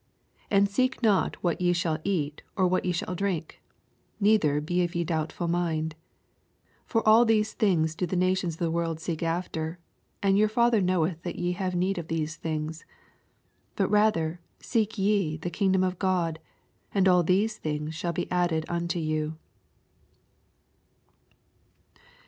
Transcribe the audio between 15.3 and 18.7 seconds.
the kingdom of God; and all these Uiings shall b<( adde